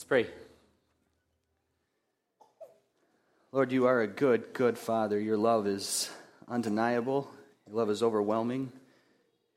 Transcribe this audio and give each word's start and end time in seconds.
Let's 0.00 0.08
pray. 0.08 0.26
Lord, 3.52 3.70
you 3.70 3.84
are 3.84 4.00
a 4.00 4.06
good, 4.06 4.54
good 4.54 4.78
Father. 4.78 5.20
Your 5.20 5.36
love 5.36 5.66
is 5.66 6.08
undeniable. 6.48 7.30
Your 7.66 7.76
love 7.76 7.90
is 7.90 8.02
overwhelming. 8.02 8.72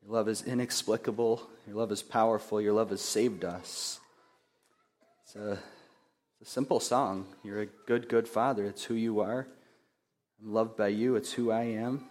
Your 0.03 0.11
love 0.11 0.27
is 0.27 0.41
inexplicable. 0.41 1.49
Your 1.65 1.77
love 1.77 1.93
is 1.93 2.03
powerful. 2.03 2.59
Your 2.59 2.73
love 2.73 2.89
has 2.89 2.99
saved 2.99 3.45
us. 3.45 4.01
It's 5.23 5.37
a, 5.37 5.57
it's 6.41 6.49
a 6.49 6.51
simple 6.51 6.81
song. 6.81 7.25
You're 7.41 7.61
a 7.61 7.67
good, 7.87 8.09
good 8.09 8.27
Father. 8.27 8.65
It's 8.65 8.83
who 8.83 8.95
you 8.95 9.21
are. 9.21 9.47
I'm 10.41 10.53
loved 10.53 10.75
by 10.75 10.89
you. 10.89 11.15
It's 11.15 11.31
who 11.31 11.51
I 11.51 11.63
am. 11.63 12.03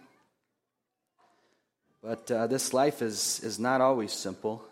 But 2.01 2.31
uh, 2.31 2.47
this 2.47 2.73
life 2.73 3.03
is, 3.03 3.41
is 3.43 3.59
not 3.59 3.79
always 3.79 4.11
simple. 4.11 4.63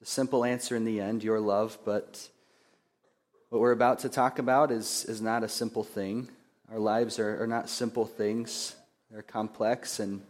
The 0.00 0.06
simple 0.06 0.44
answer 0.44 0.76
in 0.76 0.84
the 0.84 1.00
end, 1.00 1.24
your 1.24 1.40
love, 1.40 1.78
but 1.86 2.28
what 3.52 3.60
we're 3.60 3.72
about 3.72 3.98
to 3.98 4.08
talk 4.08 4.38
about 4.38 4.70
is, 4.70 5.04
is 5.04 5.20
not 5.20 5.44
a 5.44 5.48
simple 5.48 5.84
thing. 5.84 6.26
Our 6.70 6.78
lives 6.78 7.18
are, 7.18 7.42
are 7.42 7.46
not 7.46 7.68
simple 7.68 8.06
things, 8.06 8.74
they're 9.10 9.20
complex 9.20 10.00
and 10.00 10.22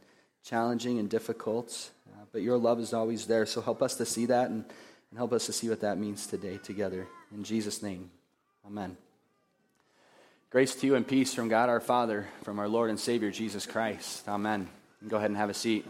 challenging 0.45 0.99
and 0.99 1.09
difficult. 1.09 1.91
Uh, 2.13 2.25
but 2.33 2.43
your 2.43 2.59
love 2.59 2.81
is 2.81 2.93
always 2.93 3.29
there. 3.29 3.47
So 3.47 3.61
help 3.61 3.81
us 3.81 3.95
to 3.99 4.05
see 4.05 4.27
that 4.27 4.51
and, 4.51 4.65
and 5.11 5.19
help 5.19 5.33
us 5.33 5.47
to 5.47 5.53
see 5.53 5.69
what 5.69 5.83
that 5.83 5.99
means 5.99 6.27
today 6.27 6.59
together. 6.65 7.07
In 7.33 7.45
Jesus' 7.45 7.81
name, 7.81 8.11
amen. 8.67 8.97
Grace 10.51 10.75
to 10.75 10.87
you 10.89 10.97
and 10.97 11.07
peace 11.07 11.33
from 11.33 11.47
God 11.47 11.69
our 11.69 11.79
Father, 11.79 12.27
from 12.43 12.59
our 12.59 12.67
Lord 12.67 12.91
and 12.91 12.99
Savior 12.99 13.31
Jesus 13.31 13.67
Christ. 13.67 14.27
Amen. 14.27 14.69
Go 15.07 15.19
ahead 15.19 15.31
and 15.31 15.37
have 15.37 15.49
a 15.49 15.55
seat. 15.55 15.87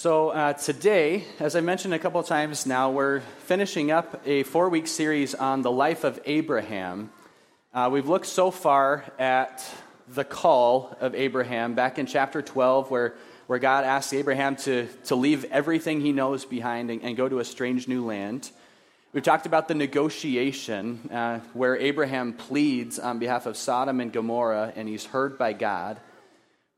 So, 0.00 0.30
uh, 0.30 0.54
today, 0.54 1.26
as 1.40 1.54
I 1.54 1.60
mentioned 1.60 1.92
a 1.92 1.98
couple 1.98 2.22
times 2.22 2.64
now, 2.64 2.90
we're 2.90 3.20
finishing 3.44 3.90
up 3.90 4.22
a 4.24 4.44
four 4.44 4.70
week 4.70 4.86
series 4.86 5.34
on 5.34 5.60
the 5.60 5.70
life 5.70 6.04
of 6.04 6.18
Abraham. 6.24 7.10
Uh, 7.74 7.90
we've 7.92 8.08
looked 8.08 8.24
so 8.24 8.50
far 8.50 9.04
at 9.18 9.62
the 10.08 10.24
call 10.24 10.96
of 11.02 11.14
Abraham 11.14 11.74
back 11.74 11.98
in 11.98 12.06
chapter 12.06 12.40
12, 12.40 12.90
where, 12.90 13.12
where 13.46 13.58
God 13.58 13.84
asks 13.84 14.14
Abraham 14.14 14.56
to, 14.56 14.86
to 15.04 15.16
leave 15.16 15.44
everything 15.44 16.00
he 16.00 16.12
knows 16.12 16.46
behind 16.46 16.90
and, 16.90 17.02
and 17.02 17.14
go 17.14 17.28
to 17.28 17.38
a 17.38 17.44
strange 17.44 17.86
new 17.86 18.02
land. 18.02 18.50
We've 19.12 19.22
talked 19.22 19.44
about 19.44 19.68
the 19.68 19.74
negotiation 19.74 21.10
uh, 21.12 21.40
where 21.52 21.76
Abraham 21.76 22.32
pleads 22.32 22.98
on 22.98 23.18
behalf 23.18 23.44
of 23.44 23.54
Sodom 23.54 24.00
and 24.00 24.10
Gomorrah, 24.10 24.72
and 24.76 24.88
he's 24.88 25.04
heard 25.04 25.36
by 25.36 25.52
God. 25.52 26.00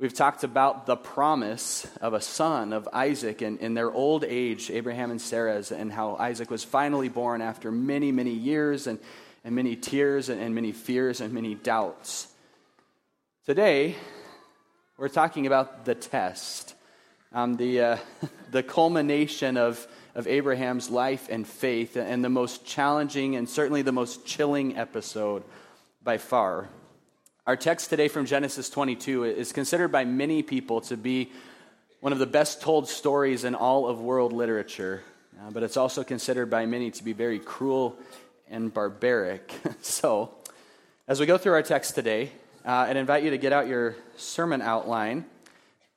We've 0.03 0.12
talked 0.12 0.42
about 0.42 0.86
the 0.86 0.97
promise 0.97 1.86
of 2.00 2.12
a 2.12 2.20
son 2.20 2.72
of 2.72 2.89
Isaac 2.92 3.41
and 3.41 3.61
in 3.61 3.75
their 3.75 3.89
old 3.89 4.25
age, 4.25 4.69
Abraham 4.69 5.12
and 5.12 5.20
Sarah's, 5.20 5.70
and 5.70 5.92
how 5.92 6.17
Isaac 6.17 6.50
was 6.50 6.64
finally 6.64 7.09
born 7.09 7.41
after 7.41 7.70
many, 7.70 8.11
many 8.11 8.33
years 8.33 8.89
and, 8.89 8.98
and 9.44 9.55
many 9.55 9.77
tears 9.77 10.28
and, 10.28 10.41
and 10.41 10.56
many 10.56 10.72
fears 10.72 11.20
and 11.20 11.33
many 11.33 11.55
doubts. 11.55 12.27
Today, 13.47 13.94
we're 14.98 15.09
talking 15.09 15.47
about 15.47 15.84
the 15.84 15.94
test, 15.94 16.75
um, 17.33 17.55
the, 17.55 17.81
uh, 17.81 17.97
the 18.50 18.64
culmination 18.64 19.56
of, 19.56 19.87
of 20.16 20.27
Abraham's 20.27 20.91
life 20.91 21.28
and 21.31 21.47
faith, 21.47 21.94
and 21.94 22.25
the 22.25 22.28
most 22.28 22.66
challenging 22.66 23.37
and 23.37 23.48
certainly 23.48 23.83
the 23.83 23.92
most 23.92 24.27
chilling 24.27 24.77
episode 24.77 25.44
by 26.03 26.19
far. 26.19 26.69
Our 27.44 27.56
text 27.56 27.90
today 27.90 28.06
from 28.06 28.26
Genesis 28.26 28.70
22 28.70 29.24
is 29.24 29.52
considered 29.52 29.88
by 29.88 30.04
many 30.04 30.44
people 30.44 30.80
to 30.82 30.96
be 30.96 31.32
one 31.98 32.12
of 32.12 32.20
the 32.20 32.26
best 32.26 32.62
told 32.62 32.88
stories 32.88 33.42
in 33.42 33.56
all 33.56 33.88
of 33.88 34.00
world 34.00 34.32
literature, 34.32 35.02
uh, 35.40 35.50
but 35.50 35.64
it's 35.64 35.76
also 35.76 36.04
considered 36.04 36.50
by 36.50 36.66
many 36.66 36.92
to 36.92 37.02
be 37.02 37.12
very 37.12 37.40
cruel 37.40 37.98
and 38.48 38.72
barbaric. 38.72 39.52
so, 39.82 40.32
as 41.08 41.19
we 41.19 41.26
go 41.26 41.36
through 41.36 41.54
our 41.54 41.64
text 41.64 41.97
today, 41.97 42.31
uh, 42.64 42.86
I'd 42.88 42.97
invite 42.97 43.25
you 43.25 43.31
to 43.31 43.38
get 43.38 43.52
out 43.52 43.66
your 43.66 43.97
sermon 44.16 44.62
outline 44.62 45.25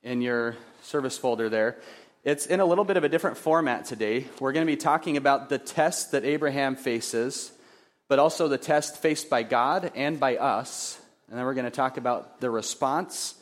in 0.01 0.23
your 0.23 0.55
service 0.81 1.15
folder 1.15 1.47
there. 1.47 1.77
It's 2.23 2.47
in 2.47 2.59
a 2.59 2.65
little 2.65 2.85
bit 2.85 2.97
of 2.97 3.03
a 3.03 3.09
different 3.09 3.37
format 3.37 3.85
today. 3.85 4.25
We're 4.39 4.51
going 4.51 4.65
to 4.65 4.73
be 4.73 4.77
talking 4.77 5.15
about 5.15 5.49
the 5.49 5.59
test 5.59 6.13
that 6.13 6.25
Abraham 6.25 6.75
faces, 6.75 7.51
but 8.07 8.17
also 8.17 8.47
the 8.47 8.57
test 8.57 8.97
faced 8.97 9.29
by 9.29 9.43
God 9.43 9.91
and 9.93 10.19
by 10.19 10.37
us 10.37 10.99
and 11.29 11.37
then 11.37 11.45
we're 11.45 11.53
going 11.53 11.65
to 11.65 11.71
talk 11.71 11.97
about 11.97 12.39
the 12.39 12.49
response 12.49 13.35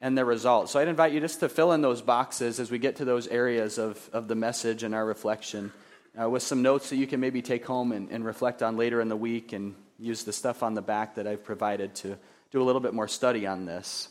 and 0.00 0.18
the 0.18 0.24
result. 0.24 0.68
So 0.68 0.80
I'd 0.80 0.88
invite 0.88 1.12
you 1.12 1.20
just 1.20 1.40
to 1.40 1.48
fill 1.48 1.72
in 1.72 1.80
those 1.80 2.02
boxes 2.02 2.58
as 2.58 2.70
we 2.70 2.78
get 2.78 2.96
to 2.96 3.04
those 3.04 3.28
areas 3.28 3.78
of, 3.78 4.10
of 4.12 4.26
the 4.26 4.34
message 4.34 4.82
and 4.82 4.94
our 4.94 5.06
reflection 5.06 5.72
uh, 6.20 6.28
with 6.28 6.42
some 6.42 6.62
notes 6.62 6.90
that 6.90 6.96
you 6.96 7.06
can 7.06 7.20
maybe 7.20 7.40
take 7.40 7.64
home 7.64 7.92
and, 7.92 8.10
and 8.10 8.24
reflect 8.24 8.62
on 8.62 8.76
later 8.76 9.00
in 9.00 9.08
the 9.08 9.16
week 9.16 9.52
and 9.52 9.74
use 9.98 10.24
the 10.24 10.32
stuff 10.32 10.62
on 10.62 10.74
the 10.74 10.82
back 10.82 11.14
that 11.14 11.26
I've 11.26 11.44
provided 11.44 11.94
to 11.96 12.18
do 12.50 12.60
a 12.60 12.64
little 12.64 12.80
bit 12.80 12.92
more 12.92 13.08
study 13.08 13.46
on 13.46 13.64
this. 13.64 14.08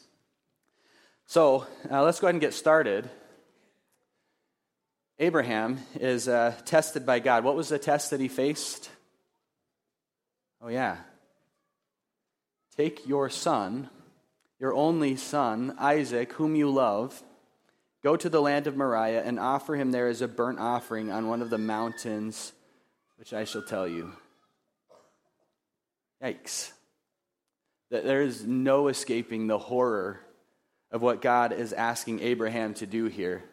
So 1.27 1.67
uh, 1.91 2.01
let's 2.03 2.19
go 2.19 2.27
ahead 2.27 2.35
and 2.35 2.41
get 2.41 2.53
started. 2.53 3.09
Abraham 5.19 5.77
is 5.99 6.27
uh, 6.27 6.55
tested 6.65 7.05
by 7.05 7.19
God. 7.19 7.43
What 7.43 7.55
was 7.55 7.69
the 7.69 7.77
test 7.77 8.09
that 8.09 8.19
he 8.19 8.27
faced? 8.27 8.89
Oh, 10.61 10.69
yeah, 10.69 10.97
Take 12.75 13.07
your 13.07 13.29
son, 13.29 13.89
your 14.59 14.73
only 14.73 15.15
son, 15.15 15.75
Isaac, 15.77 16.33
whom 16.33 16.55
you 16.55 16.69
love, 16.69 17.21
go 18.03 18.15
to 18.15 18.29
the 18.29 18.41
land 18.41 18.67
of 18.67 18.77
Moriah 18.77 19.23
and 19.23 19.39
offer 19.39 19.75
him 19.75 19.91
there 19.91 20.07
as 20.07 20.21
a 20.21 20.27
burnt 20.27 20.59
offering 20.59 21.11
on 21.11 21.27
one 21.27 21.41
of 21.41 21.49
the 21.49 21.57
mountains 21.57 22.53
which 23.17 23.33
I 23.33 23.43
shall 23.43 23.61
tell 23.61 23.87
you. 23.87 24.13
Yikes. 26.23 26.71
There 27.89 28.21
is 28.21 28.45
no 28.45 28.87
escaping 28.87 29.47
the 29.47 29.57
horror 29.57 30.21
of 30.91 31.01
what 31.01 31.21
God 31.21 31.51
is 31.51 31.73
asking 31.73 32.21
Abraham 32.21 32.73
to 32.75 32.85
do 32.85 33.05
here. 33.05 33.43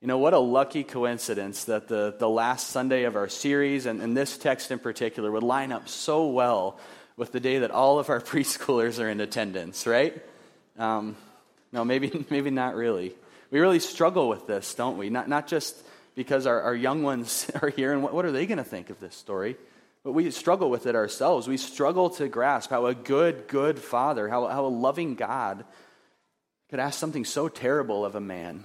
You 0.00 0.08
know, 0.08 0.18
what 0.18 0.34
a 0.34 0.38
lucky 0.38 0.82
coincidence 0.82 1.66
that 1.66 1.88
the, 1.88 2.16
the 2.18 2.28
last 2.28 2.68
Sunday 2.68 3.04
of 3.04 3.14
our 3.14 3.28
series, 3.28 3.86
and, 3.86 4.02
and 4.02 4.16
this 4.16 4.36
text 4.36 4.70
in 4.70 4.78
particular, 4.78 5.30
would 5.30 5.44
line 5.44 5.70
up 5.70 5.88
so 5.88 6.26
well 6.26 6.80
with 7.16 7.32
the 7.32 7.40
day 7.40 7.58
that 7.58 7.70
all 7.70 7.98
of 7.98 8.10
our 8.10 8.20
preschoolers 8.32 9.02
are 9.02 9.08
in 9.08 9.20
attendance, 9.20 9.86
right? 9.86 10.20
Um, 10.78 11.16
no, 11.72 11.84
maybe, 11.84 12.26
maybe 12.30 12.50
not 12.50 12.74
really. 12.74 13.14
We 13.50 13.60
really 13.60 13.80
struggle 13.80 14.28
with 14.28 14.46
this, 14.46 14.74
don't 14.74 14.98
we? 14.98 15.10
Not, 15.10 15.28
not 15.28 15.46
just 15.46 15.76
because 16.14 16.46
our, 16.46 16.60
our 16.60 16.74
young 16.74 17.02
ones 17.02 17.50
are 17.62 17.68
here 17.68 17.92
and 17.92 18.02
what, 18.02 18.14
what 18.14 18.24
are 18.24 18.32
they 18.32 18.46
going 18.46 18.58
to 18.58 18.64
think 18.64 18.90
of 18.90 19.00
this 19.00 19.14
story? 19.14 19.56
But 20.04 20.12
we 20.12 20.30
struggle 20.30 20.68
with 20.68 20.86
it 20.86 20.96
ourselves. 20.96 21.46
We 21.46 21.56
struggle 21.56 22.10
to 22.10 22.28
grasp 22.28 22.70
how 22.70 22.86
a 22.86 22.94
good, 22.94 23.46
good 23.46 23.78
father, 23.78 24.28
how, 24.28 24.48
how 24.48 24.66
a 24.66 24.68
loving 24.68 25.14
God 25.14 25.64
could 26.70 26.80
ask 26.80 26.98
something 26.98 27.24
so 27.24 27.48
terrible 27.48 28.04
of 28.04 28.14
a 28.14 28.20
man, 28.20 28.64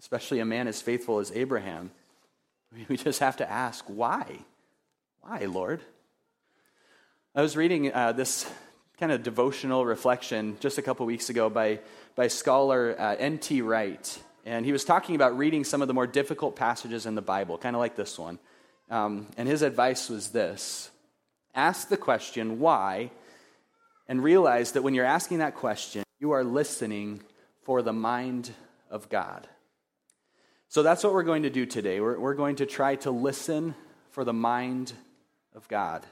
especially 0.00 0.40
a 0.40 0.44
man 0.44 0.66
as 0.66 0.82
faithful 0.82 1.20
as 1.20 1.30
Abraham. 1.32 1.92
We 2.88 2.96
just 2.96 3.20
have 3.20 3.36
to 3.36 3.48
ask, 3.48 3.84
why? 3.86 4.38
Why, 5.20 5.44
Lord? 5.44 5.82
I 7.34 7.40
was 7.40 7.56
reading 7.56 7.90
uh, 7.90 8.12
this 8.12 8.46
kind 9.00 9.10
of 9.10 9.22
devotional 9.22 9.86
reflection 9.86 10.58
just 10.60 10.76
a 10.76 10.82
couple 10.82 11.06
weeks 11.06 11.30
ago 11.30 11.48
by, 11.48 11.78
by 12.14 12.28
scholar 12.28 12.94
uh, 12.98 13.16
N.T. 13.18 13.62
Wright. 13.62 14.22
And 14.44 14.66
he 14.66 14.72
was 14.72 14.84
talking 14.84 15.14
about 15.14 15.38
reading 15.38 15.64
some 15.64 15.80
of 15.80 15.88
the 15.88 15.94
more 15.94 16.06
difficult 16.06 16.56
passages 16.56 17.06
in 17.06 17.14
the 17.14 17.22
Bible, 17.22 17.56
kind 17.56 17.74
of 17.74 17.80
like 17.80 17.96
this 17.96 18.18
one. 18.18 18.38
Um, 18.90 19.28
and 19.38 19.48
his 19.48 19.62
advice 19.62 20.10
was 20.10 20.28
this 20.28 20.90
ask 21.54 21.88
the 21.88 21.96
question, 21.96 22.60
why, 22.60 23.10
and 24.08 24.22
realize 24.22 24.72
that 24.72 24.82
when 24.82 24.92
you're 24.92 25.06
asking 25.06 25.38
that 25.38 25.54
question, 25.54 26.04
you 26.20 26.32
are 26.32 26.44
listening 26.44 27.22
for 27.62 27.80
the 27.80 27.94
mind 27.94 28.50
of 28.90 29.08
God. 29.08 29.48
So 30.68 30.82
that's 30.82 31.02
what 31.02 31.14
we're 31.14 31.22
going 31.22 31.44
to 31.44 31.50
do 31.50 31.64
today. 31.64 31.98
We're, 31.98 32.18
we're 32.18 32.34
going 32.34 32.56
to 32.56 32.66
try 32.66 32.96
to 32.96 33.10
listen 33.10 33.74
for 34.10 34.22
the 34.22 34.34
mind 34.34 34.92
of 35.54 35.66
God. 35.68 36.04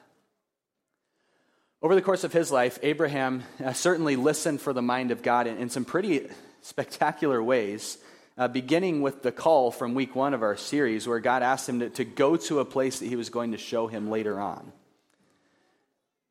Over 1.82 1.94
the 1.94 2.02
course 2.02 2.24
of 2.24 2.32
his 2.34 2.52
life, 2.52 2.78
Abraham 2.82 3.42
uh, 3.64 3.72
certainly 3.72 4.14
listened 4.14 4.60
for 4.60 4.74
the 4.74 4.82
mind 4.82 5.12
of 5.12 5.22
God 5.22 5.46
in, 5.46 5.56
in 5.56 5.70
some 5.70 5.86
pretty 5.86 6.28
spectacular 6.60 7.42
ways, 7.42 7.96
uh, 8.36 8.48
beginning 8.48 9.00
with 9.00 9.22
the 9.22 9.32
call 9.32 9.70
from 9.70 9.94
week 9.94 10.14
one 10.14 10.34
of 10.34 10.42
our 10.42 10.58
series, 10.58 11.08
where 11.08 11.20
God 11.20 11.42
asked 11.42 11.66
him 11.66 11.80
to, 11.80 11.88
to 11.88 12.04
go 12.04 12.36
to 12.36 12.60
a 12.60 12.66
place 12.66 12.98
that 12.98 13.06
he 13.06 13.16
was 13.16 13.30
going 13.30 13.52
to 13.52 13.58
show 13.58 13.86
him 13.86 14.10
later 14.10 14.38
on. 14.38 14.72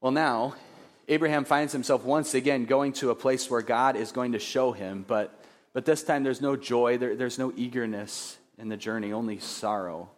Well, 0.02 0.12
now, 0.12 0.54
Abraham 1.08 1.46
finds 1.46 1.74
himself 1.74 2.04
once 2.06 2.36
again 2.36 2.66
going 2.66 2.94
to 2.94 3.10
a 3.10 3.16
place 3.16 3.50
where 3.50 3.64
God 3.64 3.96
is 3.96 4.12
going 4.12 4.34
to 4.34 4.40
show 4.40 4.72
him, 4.72 5.04
but, 5.08 5.34
but 5.74 5.84
this 5.84 6.04
time 6.04 6.24
there's 6.24 6.42
no 6.42 6.58
joy, 6.58 7.00
there, 7.00 7.16
there's 7.16 7.40
no 7.40 7.52
eagerness 7.56 8.38
in 8.60 8.70
the 8.70 8.78
journey, 8.78 9.14
only 9.14 9.40
sorrow. 9.40 10.12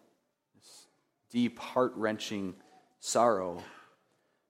This 0.56 0.88
deep, 1.32 1.58
heart 1.58 1.94
wrenching 1.96 2.54
sorrow 3.00 3.64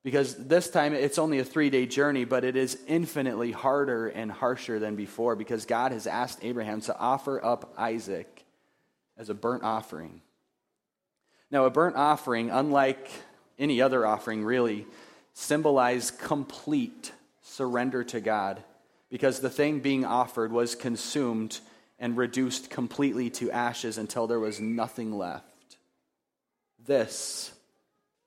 Because 0.04 0.36
this 0.36 0.70
time 0.70 0.94
it's 0.94 1.20
only 1.20 1.40
a 1.40 1.44
three 1.44 1.70
day 1.70 1.86
journey, 1.86 2.26
but 2.26 2.44
it 2.44 2.56
is 2.56 2.80
infinitely 2.88 3.52
harder 3.52 4.08
and 4.08 4.32
harsher 4.32 4.80
than 4.80 4.96
before 4.96 5.36
because 5.36 5.66
God 5.66 5.92
has 5.92 6.08
asked 6.08 6.40
Abraham 6.42 6.82
to 6.82 6.98
offer 6.98 7.44
up 7.44 7.74
Isaac 7.78 8.44
as 9.18 9.30
a 9.30 9.36
burnt 9.36 9.64
offering. 9.64 10.22
Now, 11.52 11.66
a 11.66 11.70
burnt 11.70 11.98
offering, 11.98 12.50
unlike 12.50 13.12
any 13.60 13.82
other 13.82 14.06
offering, 14.06 14.44
really 14.44 14.88
symbolized 15.34 16.18
complete 16.18 17.12
surrender 17.42 18.04
to 18.06 18.22
God 18.22 18.64
because 19.10 19.40
the 19.40 19.50
thing 19.50 19.82
being 19.82 20.06
offered 20.06 20.52
was 20.52 20.74
consumed 20.74 21.60
and 22.00 22.18
reduced 22.18 22.70
completely 22.70 23.30
to 23.30 23.52
ashes 23.52 23.98
until 23.98 24.26
there 24.26 24.40
was 24.40 24.60
nothing 24.60 25.18
left. 25.18 25.78
This 26.84 27.52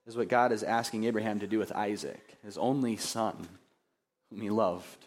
is 0.07 0.17
what 0.17 0.29
God 0.29 0.53
is 0.53 0.63
asking 0.63 1.05
Abraham 1.05 1.41
to 1.41 1.47
do 1.47 1.59
with 1.59 1.73
Isaac, 1.73 2.37
his 2.45 2.59
only 2.59 2.97
son, 2.97 3.49
whom 4.31 4.41
he 4.41 4.51
loved. 4.51 5.07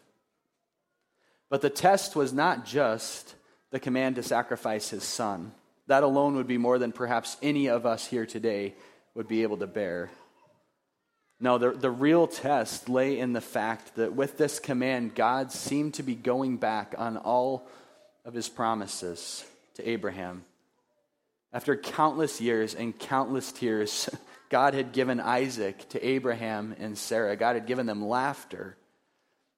But 1.50 1.62
the 1.62 1.70
test 1.70 2.16
was 2.16 2.34
not 2.34 2.66
just 2.66 3.36
the 3.72 3.80
command 3.80 4.16
to 4.16 4.24
sacrifice 4.24 4.90
his 4.90 5.04
son. 5.04 5.52
That 5.88 6.04
alone 6.04 6.36
would 6.36 6.48
be 6.48 6.58
more 6.58 6.80
than 6.80 6.92
perhaps 6.92 7.38
any 7.42 7.68
of 7.68 7.86
us 7.86 8.06
here 8.06 8.26
today 8.26 8.76
would 9.14 9.28
be 9.28 9.44
able 9.44 9.58
to 9.58 9.68
bear. 9.68 10.10
No, 11.40 11.58
the, 11.58 11.72
the 11.72 11.92
real 11.92 12.28
test 12.28 12.90
lay 12.90 13.20
in 13.20 13.34
the 13.34 13.42
fact 13.42 13.96
that 13.96 14.14
with 14.14 14.38
this 14.38 14.60
command, 14.60 15.14
God 15.14 15.52
seemed 15.52 15.94
to 15.96 16.04
be 16.04 16.16
going 16.16 16.58
back 16.58 16.96
on 16.98 17.16
all 17.18 17.68
of 18.26 18.34
his 18.34 18.50
promises 18.50 19.46
to 19.76 19.88
Abraham. 19.88 20.44
After 21.54 21.78
countless 21.78 22.42
years 22.42 22.74
and 22.74 22.98
countless 22.98 23.52
tears, 23.52 24.10
God 24.50 24.74
had 24.74 24.94
given 24.94 25.20
Isaac 25.20 25.90
to 25.90 26.06
Abraham 26.06 26.76
and 26.80 26.98
Sarah. 26.98 27.36
God 27.36 27.56
had 27.56 27.68
given 27.68 27.86
them 27.86 28.06
laughter. 28.06 28.78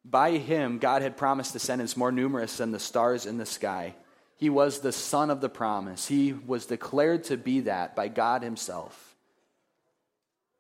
By 0.04 0.32
him, 0.32 0.80
God 0.80 1.02
had 1.02 1.18
promised 1.18 1.54
descendants 1.54 1.98
more 1.98 2.12
numerous 2.12 2.58
than 2.58 2.72
the 2.72 2.80
stars 2.80 3.26
in 3.26 3.38
the 3.38 3.46
sky. 3.46 3.96
He 4.38 4.50
was 4.50 4.80
the 4.80 4.92
son 4.92 5.30
of 5.30 5.42
the 5.42 5.50
promise. 5.50 6.08
He 6.08 6.34
was 6.34 6.66
declared 6.66 7.26
to 7.26 7.38
be 7.38 7.62
that 7.62 7.96
by 7.96 8.08
God 8.08 8.42
himself. 8.42 9.16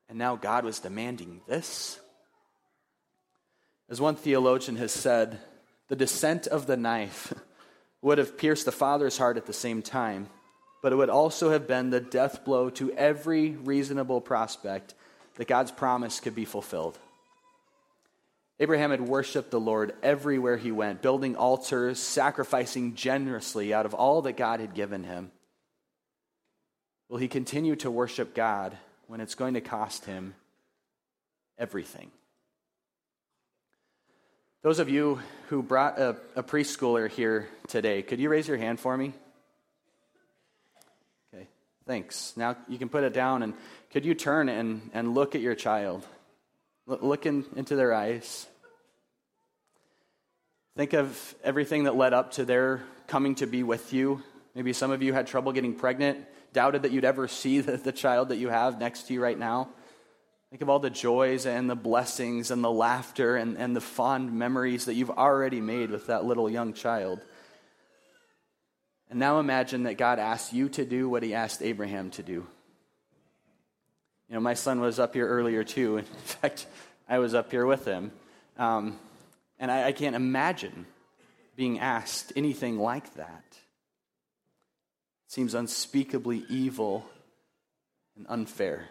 And 0.09 0.17
now 0.17 0.35
God 0.35 0.65
was 0.65 0.79
demanding 0.79 1.41
this. 1.47 1.99
As 3.89 4.01
one 4.01 4.15
theologian 4.15 4.75
has 4.77 4.91
said, 4.91 5.39
the 5.87 5.95
descent 5.95 6.45
of 6.45 6.67
the 6.67 6.77
knife 6.77 7.33
would 8.01 8.17
have 8.17 8.37
pierced 8.37 8.65
the 8.65 8.71
father's 8.71 9.17
heart 9.17 9.37
at 9.37 9.45
the 9.45 9.53
same 9.53 9.81
time, 9.81 10.27
but 10.81 10.91
it 10.91 10.95
would 10.95 11.09
also 11.09 11.51
have 11.51 11.67
been 11.67 11.89
the 11.89 11.99
death 11.99 12.43
blow 12.45 12.69
to 12.71 12.91
every 12.93 13.51
reasonable 13.51 14.21
prospect 14.21 14.93
that 15.35 15.47
God's 15.47 15.71
promise 15.71 16.19
could 16.19 16.35
be 16.35 16.45
fulfilled. 16.45 16.97
Abraham 18.59 18.91
had 18.91 19.01
worshiped 19.01 19.51
the 19.51 19.59
Lord 19.59 19.93
everywhere 20.03 20.57
he 20.57 20.71
went, 20.71 21.01
building 21.01 21.35
altars, 21.35 21.99
sacrificing 21.99 22.95
generously 22.95 23.73
out 23.73 23.85
of 23.85 23.93
all 23.93 24.23
that 24.23 24.35
God 24.37 24.59
had 24.59 24.73
given 24.73 25.03
him. 25.03 25.31
Will 27.07 27.17
he 27.17 27.29
continue 27.29 27.75
to 27.77 27.89
worship 27.89 28.33
God 28.35 28.77
when 29.07 29.21
it's 29.21 29.35
going 29.35 29.55
to 29.55 29.61
cost 29.61 30.05
him 30.05 30.35
everything. 31.59 32.09
Those 34.61 34.79
of 34.79 34.89
you 34.89 35.19
who 35.47 35.61
brought 35.63 35.99
a, 35.99 36.15
a, 36.35 36.43
preschooler 36.43 37.09
here 37.09 37.49
today, 37.67 38.01
could 38.01 38.19
you 38.19 38.29
raise 38.29 38.47
your 38.47 38.57
hand 38.57 38.79
for 38.79 38.95
me? 38.95 39.13
Thanks. 41.89 42.37
Now 42.37 42.55
you 42.67 42.77
can 42.77 42.87
put 42.87 43.03
it 43.03 43.13
down 43.13 43.41
and 43.41 43.55
could 43.91 44.05
you 44.05 44.13
turn 44.13 44.47
and, 44.47 44.91
and 44.93 45.15
look 45.15 45.33
at 45.33 45.41
your 45.41 45.55
child? 45.55 46.05
look 46.85 47.25
in, 47.25 47.43
into 47.55 47.75
their 47.75 47.95
eyes. 47.95 48.45
Think 50.77 50.93
of 50.93 51.35
everything 51.43 51.85
that 51.85 51.95
led 51.95 52.13
up 52.13 52.33
to 52.33 52.45
their 52.45 52.83
coming 53.07 53.33
to 53.35 53.47
be 53.47 53.63
with 53.63 53.91
you. 53.91 54.21
Maybe 54.53 54.71
some 54.71 54.91
of 54.91 55.01
you 55.01 55.13
had 55.13 55.25
trouble 55.25 55.51
getting 55.51 55.73
pregnant 55.73 56.27
doubted 56.53 56.83
that 56.83 56.91
you'd 56.91 57.05
ever 57.05 57.27
see 57.27 57.59
the, 57.59 57.77
the 57.77 57.91
child 57.91 58.29
that 58.29 58.37
you 58.37 58.49
have 58.49 58.79
next 58.79 59.07
to 59.07 59.15
you 59.15 59.23
right 59.23 59.37
now. 59.37 59.69
Think 60.51 60.61
of 60.61 60.69
all 60.69 60.77
the 60.77 60.91
joys 60.91 61.47
and 61.47 61.67
the 61.67 61.75
blessings 61.75 62.51
and 62.51 62.63
the 62.63 62.69
laughter 62.69 63.35
and, 63.35 63.57
and 63.57 63.75
the 63.75 63.81
fond 63.81 64.31
memories 64.31 64.85
that 64.85 64.93
you've 64.93 65.09
already 65.09 65.59
made 65.59 65.89
with 65.89 66.05
that 66.05 66.23
little 66.23 66.51
young 66.51 66.73
child. 66.73 67.19
And 69.09 69.19
now 69.19 69.39
imagine 69.39 69.83
that 69.83 69.97
God 69.97 70.19
asked 70.19 70.53
you 70.53 70.69
to 70.69 70.85
do 70.85 71.09
what 71.09 71.23
he 71.23 71.33
asked 71.33 71.61
Abraham 71.61 72.11
to 72.11 72.23
do. 72.23 72.45
You 74.27 74.35
know, 74.35 74.39
my 74.39 74.53
son 74.53 74.79
was 74.79 74.99
up 74.99 75.15
here 75.15 75.27
earlier 75.27 75.63
too. 75.63 75.97
In 75.99 76.05
fact, 76.05 76.67
I 77.07 77.17
was 77.17 77.33
up 77.33 77.49
here 77.49 77.65
with 77.65 77.85
him. 77.85 78.11
Um, 78.57 78.99
and 79.57 79.71
I, 79.71 79.87
I 79.87 79.91
can't 79.91 80.15
imagine 80.15 80.85
being 81.55 81.79
asked 81.79 82.31
anything 82.35 82.77
like 82.77 83.15
that 83.15 83.43
It 85.25 85.31
seems 85.31 85.53
unspeakably 85.55 86.45
evil 86.47 87.05
and 88.15 88.25
unfair. 88.29 88.87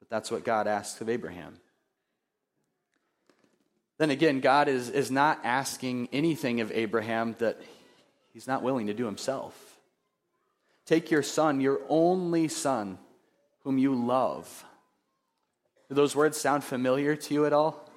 But 0.00 0.10
that's 0.10 0.30
what 0.30 0.44
God 0.44 0.66
asks 0.66 1.00
of 1.00 1.08
Abraham. 1.08 1.56
Then 3.98 4.10
again, 4.10 4.40
God 4.40 4.68
is, 4.68 4.88
is 4.88 5.10
not 5.10 5.40
asking 5.44 6.08
anything 6.12 6.60
of 6.60 6.72
Abraham 6.72 7.36
that 7.38 7.60
he's 8.32 8.46
not 8.46 8.62
willing 8.62 8.86
to 8.86 8.94
do 8.94 9.06
himself. 9.06 9.78
Take 10.86 11.10
your 11.10 11.22
son, 11.22 11.60
your 11.60 11.80
only 11.88 12.48
son, 12.48 12.98
whom 13.64 13.78
you 13.78 13.94
love. 13.94 14.64
Do 15.88 15.94
those 15.94 16.16
words 16.16 16.38
sound 16.38 16.64
familiar 16.64 17.16
to 17.16 17.34
you 17.34 17.46
at 17.46 17.52
all? 17.52 17.88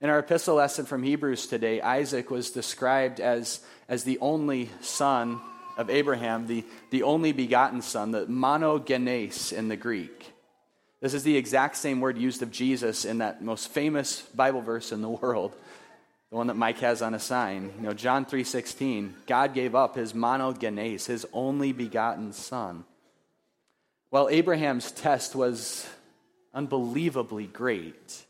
In 0.00 0.10
our 0.10 0.18
epistle 0.18 0.56
lesson 0.56 0.84
from 0.84 1.02
Hebrews 1.02 1.46
today, 1.46 1.80
Isaac 1.80 2.30
was 2.30 2.50
described 2.50 3.20
as, 3.20 3.60
as 3.88 4.04
the 4.04 4.18
only 4.18 4.68
son 4.80 5.40
of 5.76 5.90
Abraham, 5.90 6.46
the, 6.46 6.64
the 6.90 7.02
only 7.02 7.32
begotten 7.32 7.82
son, 7.82 8.10
the 8.10 8.26
monogenes 8.26 9.52
in 9.52 9.68
the 9.68 9.76
Greek. 9.76 10.32
This 11.00 11.14
is 11.14 11.22
the 11.22 11.36
exact 11.36 11.76
same 11.76 12.00
word 12.00 12.18
used 12.18 12.42
of 12.42 12.50
Jesus 12.50 13.04
in 13.04 13.18
that 13.18 13.42
most 13.42 13.68
famous 13.68 14.22
Bible 14.34 14.62
verse 14.62 14.92
in 14.92 15.02
the 15.02 15.08
world, 15.22 15.54
the 16.34 16.38
one 16.38 16.48
that 16.48 16.56
Mike 16.56 16.80
has 16.80 17.00
on 17.00 17.14
a 17.14 17.20
sign. 17.20 17.72
You 17.76 17.82
know, 17.82 17.94
John 17.94 18.26
3:16, 18.26 19.14
God 19.24 19.54
gave 19.54 19.76
up 19.76 19.94
his 19.94 20.14
monogenes, 20.14 21.06
his 21.06 21.24
only 21.32 21.70
begotten 21.70 22.32
son. 22.32 22.84
While 24.10 24.28
Abraham's 24.28 24.90
test 24.90 25.36
was 25.36 25.86
unbelievably 26.52 27.46
great, 27.46 28.26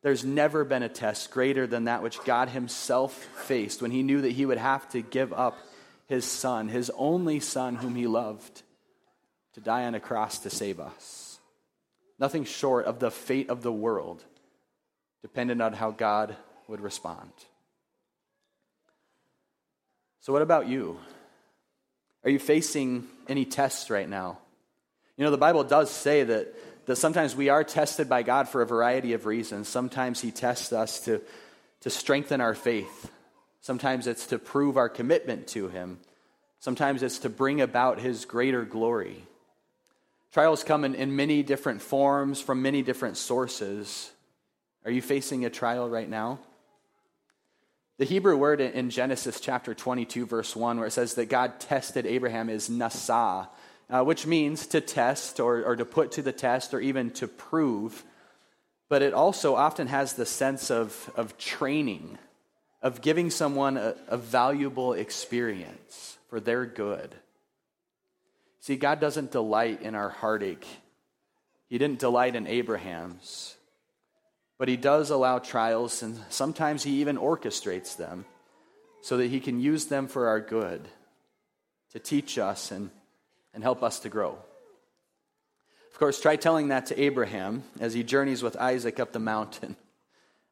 there's 0.00 0.24
never 0.24 0.62
been 0.62 0.84
a 0.84 0.88
test 0.88 1.32
greater 1.32 1.66
than 1.66 1.86
that 1.86 2.04
which 2.04 2.22
God 2.22 2.50
himself 2.50 3.14
faced 3.14 3.82
when 3.82 3.90
he 3.90 4.04
knew 4.04 4.20
that 4.20 4.30
he 4.30 4.46
would 4.46 4.58
have 4.58 4.88
to 4.90 5.02
give 5.02 5.32
up 5.32 5.58
his 6.06 6.24
son, 6.24 6.68
his 6.68 6.88
only 6.90 7.40
son 7.40 7.74
whom 7.74 7.96
he 7.96 8.06
loved, 8.06 8.62
to 9.54 9.60
die 9.60 9.86
on 9.86 9.96
a 9.96 10.00
cross 10.00 10.38
to 10.38 10.50
save 10.50 10.78
us. 10.78 11.40
Nothing 12.16 12.44
short 12.44 12.84
of 12.86 13.00
the 13.00 13.10
fate 13.10 13.50
of 13.50 13.62
the 13.62 13.72
world 13.72 14.22
depended 15.20 15.60
on 15.60 15.72
how 15.72 15.90
God 15.90 16.36
would 16.68 16.80
respond. 16.80 17.32
So, 20.20 20.32
what 20.32 20.42
about 20.42 20.68
you? 20.68 20.98
Are 22.22 22.30
you 22.30 22.38
facing 22.38 23.06
any 23.28 23.44
tests 23.44 23.90
right 23.90 24.08
now? 24.08 24.38
You 25.16 25.24
know, 25.24 25.30
the 25.30 25.38
Bible 25.38 25.64
does 25.64 25.90
say 25.90 26.22
that, 26.22 26.54
that 26.86 26.96
sometimes 26.96 27.34
we 27.34 27.48
are 27.48 27.64
tested 27.64 28.08
by 28.08 28.22
God 28.22 28.48
for 28.48 28.62
a 28.62 28.66
variety 28.66 29.14
of 29.14 29.26
reasons. 29.26 29.68
Sometimes 29.68 30.20
He 30.20 30.30
tests 30.30 30.72
us 30.72 31.00
to, 31.00 31.20
to 31.80 31.90
strengthen 31.90 32.40
our 32.40 32.54
faith, 32.54 33.10
Sometimes 33.60 34.06
it's 34.06 34.28
to 34.28 34.38
prove 34.38 34.76
our 34.76 34.88
commitment 34.88 35.48
to 35.48 35.68
Him. 35.68 35.98
Sometimes 36.58 37.02
it's 37.02 37.18
to 37.18 37.28
bring 37.28 37.60
about 37.60 38.00
His 38.00 38.24
greater 38.24 38.64
glory. 38.64 39.24
Trials 40.32 40.64
come 40.64 40.84
in, 40.84 40.94
in 40.94 41.16
many 41.16 41.42
different 41.42 41.82
forms 41.82 42.40
from 42.40 42.62
many 42.62 42.82
different 42.82 43.16
sources. 43.16 44.10
Are 44.84 44.90
you 44.90 45.02
facing 45.02 45.44
a 45.44 45.50
trial 45.50 45.88
right 45.88 46.08
now? 46.08 46.38
The 47.98 48.04
Hebrew 48.04 48.36
word 48.36 48.60
in 48.60 48.90
Genesis 48.90 49.40
chapter 49.40 49.74
22, 49.74 50.24
verse 50.24 50.54
1, 50.54 50.78
where 50.78 50.86
it 50.86 50.92
says 50.92 51.14
that 51.14 51.28
God 51.28 51.58
tested 51.58 52.06
Abraham, 52.06 52.48
is 52.48 52.68
nasa, 52.68 53.48
uh, 53.90 54.04
which 54.04 54.24
means 54.24 54.68
to 54.68 54.80
test 54.80 55.40
or, 55.40 55.64
or 55.64 55.74
to 55.74 55.84
put 55.84 56.12
to 56.12 56.22
the 56.22 56.30
test 56.30 56.74
or 56.74 56.80
even 56.80 57.10
to 57.14 57.26
prove. 57.26 58.04
But 58.88 59.02
it 59.02 59.14
also 59.14 59.56
often 59.56 59.88
has 59.88 60.12
the 60.12 60.26
sense 60.26 60.70
of, 60.70 61.10
of 61.16 61.36
training 61.38 62.18
of 62.82 63.00
giving 63.00 63.30
someone 63.30 63.76
a, 63.76 63.96
a 64.06 64.16
valuable 64.16 64.92
experience 64.92 66.18
for 66.30 66.38
their 66.38 66.64
good. 66.66 67.12
See, 68.60 68.76
God 68.76 69.00
doesn't 69.00 69.32
delight 69.32 69.82
in 69.82 69.96
our 69.96 70.10
heartache. 70.10 70.66
He 71.68 71.78
didn't 71.78 71.98
delight 71.98 72.36
in 72.36 72.46
Abraham's. 72.46 73.56
But 74.58 74.68
He 74.68 74.76
does 74.76 75.10
allow 75.10 75.38
trials, 75.38 76.02
and 76.02 76.20
sometimes 76.28 76.82
He 76.82 77.00
even 77.00 77.16
orchestrates 77.16 77.96
them 77.96 78.26
so 79.00 79.16
that 79.16 79.28
He 79.28 79.40
can 79.40 79.60
use 79.60 79.86
them 79.86 80.08
for 80.08 80.28
our 80.28 80.40
good, 80.40 80.88
to 81.92 81.98
teach 81.98 82.38
us 82.38 82.70
and, 82.70 82.90
and 83.54 83.62
help 83.62 83.82
us 83.82 84.00
to 84.00 84.08
grow. 84.08 84.38
Of 85.98 86.00
course, 86.00 86.20
try 86.20 86.36
telling 86.36 86.68
that 86.68 86.86
to 86.86 87.00
Abraham 87.00 87.64
as 87.80 87.92
he 87.92 88.04
journeys 88.04 88.40
with 88.40 88.56
Isaac 88.56 89.00
up 89.00 89.10
the 89.12 89.18
mountain. 89.18 89.74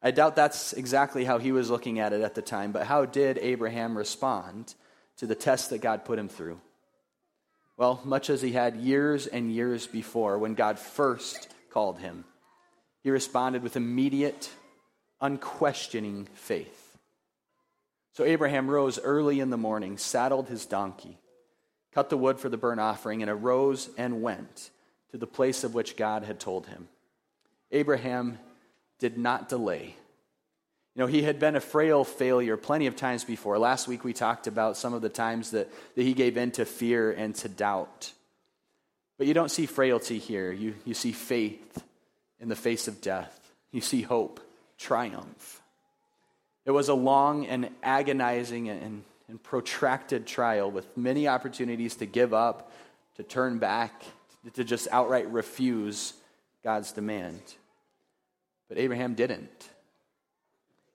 I 0.03 0.11
doubt 0.11 0.35
that's 0.35 0.73
exactly 0.73 1.25
how 1.25 1.39
he 1.39 1.53
was 1.53 1.71
looking 1.71 2.01
at 2.01 2.13
it 2.13 2.21
at 2.21 2.35
the 2.35 2.43
time, 2.43 2.73
but 2.73 2.87
how 2.87 3.05
did 3.05 3.39
Abraham 3.39 3.97
respond 3.97 4.75
to 5.19 5.27
the 5.29 5.37
test 5.37 5.71
that 5.71 5.79
God 5.79 6.05
put 6.05 6.19
him 6.19 6.29
through? 6.29 6.61
Well, 7.77 8.01
much 8.05 8.29
as 8.29 8.43
he 8.43 8.51
had 8.51 8.75
years 8.75 9.29
and 9.29 9.53
years 9.53 9.87
before 9.87 10.37
when 10.39 10.55
God 10.55 10.81
first 10.81 11.49
called 11.71 12.01
him, 12.01 12.25
he 13.07 13.11
responded 13.13 13.63
with 13.63 13.77
immediate, 13.77 14.51
unquestioning 15.21 16.27
faith. 16.35 16.99
So 18.15 18.25
Abraham 18.25 18.69
rose 18.69 18.99
early 18.99 19.39
in 19.39 19.51
the 19.51 19.57
morning, 19.57 19.97
saddled 19.97 20.49
his 20.49 20.67
donkey, 20.67 21.17
cut 21.95 22.11
the 22.11 22.17
wood 22.17 22.41
for 22.41 22.49
the 22.49 22.57
burnt 22.57 22.81
offering, 22.81 23.23
and 23.23 23.31
arose 23.31 23.89
and 23.97 24.23
went 24.23 24.73
to 25.13 25.19
the 25.19 25.27
place 25.29 25.63
of 25.63 25.73
which 25.73 25.97
God 25.97 26.25
had 26.25 26.41
told 26.41 26.67
him. 26.67 26.89
Abraham 27.71 28.41
did 28.99 29.17
not 29.17 29.49
delay. 29.49 29.95
You 30.97 31.03
know, 31.03 31.07
he 31.07 31.23
had 31.23 31.39
been 31.39 31.55
a 31.55 31.61
frail 31.61 32.03
failure 32.03 32.57
plenty 32.57 32.89
of 32.89 32.97
times 32.97 33.23
before. 33.23 33.57
Last 33.57 33.87
week 33.87 34.03
we 34.03 34.15
talked 34.15 34.49
about 34.49 34.77
some 34.77 34.95
of 34.95 35.01
the 35.01 35.09
times 35.09 35.53
that, 35.53 35.71
that 35.95 36.03
he 36.03 36.13
gave 36.13 36.37
in 36.37 36.51
to 36.51 36.65
fear 36.65 37.13
and 37.13 37.37
to 37.37 37.49
doubt. 37.49 38.13
But 39.17 39.29
you 39.29 39.35
don't 39.35 39.53
see 39.53 39.67
frailty 39.67 40.19
here. 40.19 40.51
You, 40.51 40.75
you 40.85 40.95
see 40.95 41.13
faith 41.13 41.85
in 42.41 42.49
the 42.49 42.57
face 42.57 42.89
of 42.89 43.01
death, 43.01 43.53
you 43.73 43.81
see 43.81 44.03
hope, 44.03 44.41
triumph. 44.79 45.63
It 46.65 46.71
was 46.71 46.89
a 46.89 46.95
long 46.95 47.47
and 47.47 47.71
agonizing 47.83 48.69
and, 48.69 49.05
and 49.29 49.43
protracted 49.43 50.27
trial 50.27 50.71
with 50.71 50.97
many 50.97 51.29
opportunities 51.29 51.97
to 51.97 52.07
give 52.07 52.35
up, 52.35 52.73
to 53.17 53.23
turn 53.23 53.59
back, 53.59 54.05
to 54.55 54.65
just 54.65 54.89
outright 54.91 55.31
refuse 55.31 56.13
God's 56.63 56.93
demand. 56.93 57.41
But 58.69 58.79
Abraham 58.79 59.15
didn't. 59.15 59.71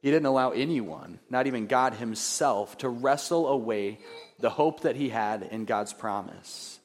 He 0.01 0.09
didn't 0.09 0.25
allow 0.25 0.51
anyone, 0.51 1.19
not 1.29 1.47
even 1.47 1.67
God 1.67 1.93
himself, 1.93 2.77
to 2.79 2.89
wrestle 2.89 3.47
away 3.47 3.99
the 4.39 4.49
hope 4.49 4.81
that 4.81 4.95
he 4.95 5.09
had 5.09 5.43
in 5.43 5.65
God's 5.65 5.93
promise. 5.93 6.79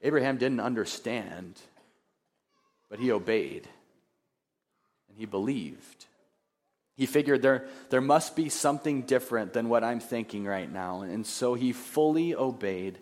Abraham 0.00 0.38
didn't 0.38 0.60
understand, 0.60 1.60
but 2.94 3.00
he 3.00 3.10
obeyed 3.10 3.66
and 5.08 5.18
he 5.18 5.26
believed. 5.26 6.06
He 6.96 7.06
figured 7.06 7.42
there, 7.42 7.66
there 7.90 8.00
must 8.00 8.36
be 8.36 8.48
something 8.48 9.02
different 9.02 9.52
than 9.52 9.68
what 9.68 9.82
I'm 9.82 9.98
thinking 9.98 10.44
right 10.44 10.72
now. 10.72 11.00
And 11.00 11.26
so 11.26 11.54
he 11.54 11.72
fully 11.72 12.36
obeyed 12.36 13.00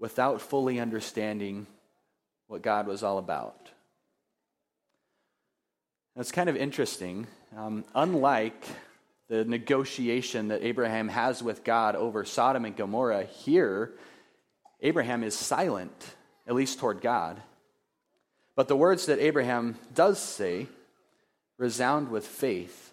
without 0.00 0.40
fully 0.40 0.80
understanding 0.80 1.68
what 2.48 2.62
God 2.62 2.88
was 2.88 3.04
all 3.04 3.18
about. 3.18 3.70
It's 6.16 6.32
kind 6.32 6.48
of 6.48 6.56
interesting. 6.56 7.28
Um, 7.56 7.84
unlike 7.94 8.60
the 9.28 9.44
negotiation 9.44 10.48
that 10.48 10.64
Abraham 10.64 11.06
has 11.06 11.44
with 11.44 11.62
God 11.62 11.94
over 11.94 12.24
Sodom 12.24 12.64
and 12.64 12.74
Gomorrah, 12.74 13.22
here, 13.22 13.92
Abraham 14.80 15.22
is 15.22 15.36
silent, 15.38 15.92
at 16.48 16.56
least 16.56 16.80
toward 16.80 17.00
God. 17.00 17.40
But 18.54 18.68
the 18.68 18.76
words 18.76 19.06
that 19.06 19.18
Abraham 19.18 19.76
does 19.94 20.18
say 20.18 20.68
resound 21.58 22.10
with 22.10 22.26
faith. 22.26 22.92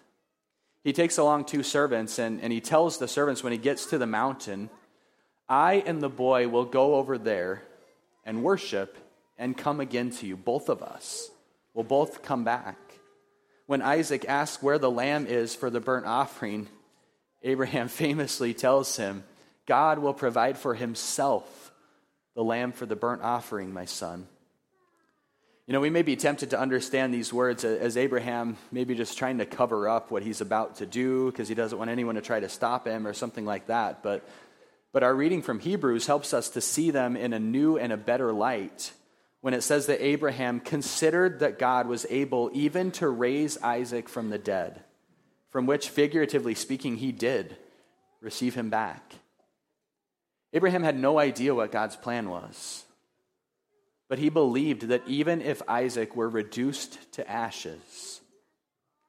He 0.84 0.92
takes 0.92 1.18
along 1.18 1.44
two 1.44 1.62
servants 1.62 2.18
and, 2.18 2.40
and 2.40 2.52
he 2.52 2.60
tells 2.60 2.98
the 2.98 3.08
servants 3.08 3.42
when 3.42 3.52
he 3.52 3.58
gets 3.58 3.86
to 3.86 3.98
the 3.98 4.06
mountain, 4.06 4.70
I 5.48 5.82
and 5.86 6.00
the 6.00 6.08
boy 6.08 6.48
will 6.48 6.64
go 6.64 6.94
over 6.94 7.18
there 7.18 7.62
and 8.24 8.42
worship 8.42 8.96
and 9.36 9.56
come 9.56 9.80
again 9.80 10.10
to 10.10 10.26
you. 10.26 10.36
Both 10.36 10.68
of 10.68 10.82
us 10.82 11.30
will 11.74 11.84
both 11.84 12.22
come 12.22 12.44
back 12.44 12.78
when 13.70 13.82
Isaac 13.82 14.24
asks 14.26 14.60
where 14.60 14.80
the 14.80 14.90
lamb 14.90 15.28
is 15.28 15.54
for 15.54 15.70
the 15.70 15.78
burnt 15.78 16.04
offering, 16.04 16.66
Abraham 17.44 17.86
famously 18.02 18.52
tells 18.52 18.96
him, 18.96 19.22
God 19.64 20.00
will 20.00 20.12
provide 20.12 20.58
for 20.58 20.74
himself 20.74 21.70
the 22.34 22.42
lamb 22.42 22.72
for 22.72 22.84
the 22.84 22.96
burnt 22.96 23.22
offering, 23.22 23.72
my 23.72 23.84
son. 23.84 24.26
You 25.70 25.74
know, 25.74 25.80
we 25.82 25.90
may 25.90 26.02
be 26.02 26.16
tempted 26.16 26.50
to 26.50 26.58
understand 26.58 27.14
these 27.14 27.32
words 27.32 27.64
as 27.64 27.96
Abraham 27.96 28.56
maybe 28.72 28.96
just 28.96 29.16
trying 29.16 29.38
to 29.38 29.46
cover 29.46 29.88
up 29.88 30.10
what 30.10 30.24
he's 30.24 30.40
about 30.40 30.78
to 30.78 30.84
do 30.84 31.30
because 31.30 31.48
he 31.48 31.54
doesn't 31.54 31.78
want 31.78 31.92
anyone 31.92 32.16
to 32.16 32.20
try 32.20 32.40
to 32.40 32.48
stop 32.48 32.88
him 32.88 33.06
or 33.06 33.12
something 33.12 33.46
like 33.46 33.68
that. 33.68 34.02
But, 34.02 34.28
but 34.92 35.04
our 35.04 35.14
reading 35.14 35.42
from 35.42 35.60
Hebrews 35.60 36.08
helps 36.08 36.34
us 36.34 36.48
to 36.48 36.60
see 36.60 36.90
them 36.90 37.16
in 37.16 37.32
a 37.32 37.38
new 37.38 37.78
and 37.78 37.92
a 37.92 37.96
better 37.96 38.32
light 38.32 38.90
when 39.42 39.54
it 39.54 39.62
says 39.62 39.86
that 39.86 40.04
Abraham 40.04 40.58
considered 40.58 41.38
that 41.38 41.60
God 41.60 41.86
was 41.86 42.04
able 42.10 42.50
even 42.52 42.90
to 42.90 43.08
raise 43.08 43.56
Isaac 43.58 44.08
from 44.08 44.30
the 44.30 44.38
dead, 44.38 44.82
from 45.50 45.66
which, 45.66 45.88
figuratively 45.88 46.56
speaking, 46.56 46.96
he 46.96 47.12
did 47.12 47.56
receive 48.20 48.56
him 48.56 48.70
back. 48.70 49.14
Abraham 50.52 50.82
had 50.82 50.98
no 50.98 51.20
idea 51.20 51.54
what 51.54 51.70
God's 51.70 51.94
plan 51.94 52.28
was, 52.28 52.82
but 54.10 54.18
he 54.18 54.28
believed 54.28 54.88
that 54.88 55.06
even 55.06 55.40
if 55.40 55.62
Isaac 55.68 56.16
were 56.16 56.28
reduced 56.28 57.12
to 57.12 57.30
ashes, 57.30 58.20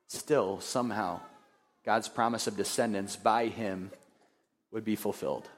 still, 0.07 0.59
somehow, 0.59 1.21
God's 1.83 2.07
promise 2.07 2.45
of 2.45 2.55
descendants 2.55 3.15
by 3.15 3.47
him 3.47 3.89
would 4.71 4.85
be 4.85 4.95
fulfilled. 4.95 5.49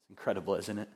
It's 0.00 0.10
incredible, 0.10 0.54
isn't 0.54 0.78
it? 0.78 0.88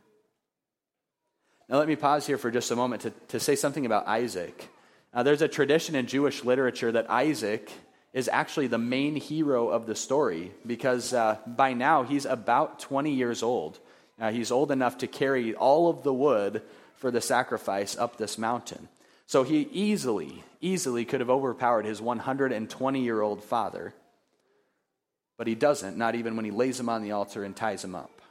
Now, 1.68 1.76
let 1.76 1.86
me 1.86 1.96
pause 1.96 2.26
here 2.26 2.38
for 2.38 2.50
just 2.50 2.70
a 2.70 2.76
moment 2.76 3.02
to, 3.02 3.10
to 3.28 3.38
say 3.38 3.56
something 3.56 3.84
about 3.84 4.08
Isaac. 4.08 4.70
Uh, 5.12 5.22
there's 5.22 5.42
a 5.42 5.48
tradition 5.48 5.94
in 5.94 6.06
Jewish 6.06 6.44
literature 6.44 6.92
that 6.92 7.10
Isaac 7.10 7.70
is 8.14 8.26
actually 8.32 8.68
the 8.68 8.78
main 8.78 9.16
hero 9.16 9.68
of 9.68 9.84
the 9.84 9.94
story 9.94 10.52
because 10.66 11.12
uh, 11.12 11.36
by 11.46 11.74
now 11.74 12.04
he's 12.04 12.24
about 12.24 12.80
20 12.80 13.12
years 13.12 13.42
old. 13.42 13.78
Uh, 14.18 14.30
he's 14.30 14.50
old 14.50 14.70
enough 14.70 14.96
to 14.98 15.06
carry 15.06 15.54
all 15.54 15.90
of 15.90 16.04
the 16.04 16.14
wood 16.14 16.62
for 17.02 17.10
the 17.10 17.20
sacrifice 17.20 17.98
up 17.98 18.16
this 18.16 18.38
mountain. 18.38 18.88
So 19.26 19.42
he 19.42 19.68
easily, 19.72 20.44
easily 20.60 21.04
could 21.04 21.18
have 21.18 21.30
overpowered 21.30 21.84
his 21.84 22.00
120 22.00 23.02
year 23.02 23.20
old 23.20 23.42
father, 23.42 23.92
but 25.36 25.48
he 25.48 25.56
doesn't, 25.56 25.98
not 25.98 26.14
even 26.14 26.36
when 26.36 26.44
he 26.44 26.52
lays 26.52 26.78
him 26.78 26.88
on 26.88 27.02
the 27.02 27.10
altar 27.10 27.42
and 27.42 27.56
ties 27.56 27.82
him 27.82 27.96
up 27.96 28.22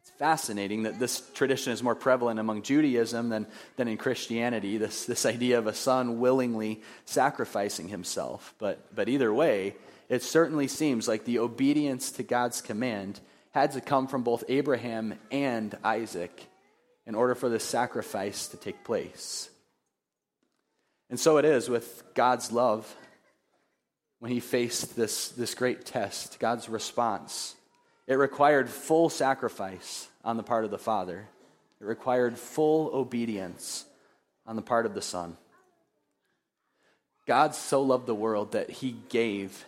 It's 0.00 0.10
fascinating 0.10 0.84
that 0.84 1.00
this 1.00 1.28
tradition 1.34 1.72
is 1.72 1.82
more 1.82 1.96
prevalent 1.96 2.38
among 2.38 2.62
Judaism 2.62 3.30
than, 3.30 3.48
than 3.74 3.88
in 3.88 3.96
Christianity, 3.96 4.78
this, 4.78 5.06
this 5.06 5.26
idea 5.26 5.58
of 5.58 5.66
a 5.66 5.74
son 5.74 6.20
willingly 6.20 6.80
sacrificing 7.04 7.88
himself. 7.88 8.54
But, 8.60 8.94
but 8.94 9.08
either 9.08 9.34
way, 9.34 9.74
it 10.08 10.22
certainly 10.22 10.68
seems 10.68 11.08
like 11.08 11.24
the 11.24 11.40
obedience 11.40 12.12
to 12.12 12.22
God's 12.22 12.60
command 12.60 13.18
had 13.50 13.72
to 13.72 13.80
come 13.80 14.06
from 14.06 14.22
both 14.22 14.44
Abraham 14.48 15.18
and 15.32 15.76
Isaac 15.82 16.46
in 17.10 17.16
order 17.16 17.34
for 17.34 17.48
this 17.48 17.64
sacrifice 17.64 18.46
to 18.46 18.56
take 18.56 18.84
place. 18.84 19.50
And 21.10 21.18
so 21.18 21.38
it 21.38 21.44
is 21.44 21.68
with 21.68 22.04
God's 22.14 22.52
love 22.52 22.94
when 24.20 24.30
he 24.30 24.38
faced 24.38 24.94
this, 24.94 25.30
this 25.30 25.56
great 25.56 25.84
test, 25.84 26.38
God's 26.38 26.68
response. 26.68 27.56
It 28.06 28.14
required 28.14 28.70
full 28.70 29.08
sacrifice 29.08 30.06
on 30.24 30.36
the 30.36 30.44
part 30.44 30.64
of 30.64 30.70
the 30.70 30.78
Father, 30.78 31.26
it 31.80 31.84
required 31.84 32.38
full 32.38 32.92
obedience 32.94 33.86
on 34.46 34.54
the 34.54 34.62
part 34.62 34.86
of 34.86 34.94
the 34.94 35.02
Son. 35.02 35.36
God 37.26 37.56
so 37.56 37.82
loved 37.82 38.06
the 38.06 38.14
world 38.14 38.52
that 38.52 38.70
he 38.70 38.94
gave 39.08 39.64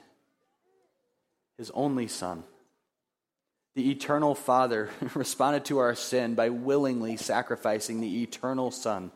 his 1.58 1.72
only 1.72 2.06
Son. 2.06 2.44
The 3.74 3.90
eternal 3.90 4.34
Father 4.34 4.90
responded 5.14 5.64
to 5.66 5.78
our 5.78 5.94
sin 5.94 6.34
by 6.34 6.50
willingly 6.50 7.16
sacrificing 7.16 8.00
the 8.00 8.22
eternal 8.22 8.70
Son, 8.70 9.10